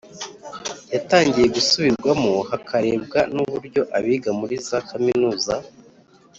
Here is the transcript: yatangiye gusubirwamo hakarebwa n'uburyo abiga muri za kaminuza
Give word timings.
yatangiye 0.93 1.47
gusubirwamo 1.55 2.33
hakarebwa 2.49 3.19
n'uburyo 3.33 3.81
abiga 3.97 4.29
muri 4.39 4.55
za 4.67 4.79
kaminuza 4.89 5.53